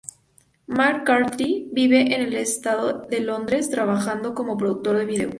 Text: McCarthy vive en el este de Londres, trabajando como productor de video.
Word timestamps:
McCarthy 0.65 1.69
vive 1.71 1.99
en 2.15 2.21
el 2.23 2.33
este 2.33 2.71
de 3.11 3.19
Londres, 3.19 3.69
trabajando 3.69 4.33
como 4.33 4.57
productor 4.57 4.97
de 4.97 5.05
video. 5.05 5.29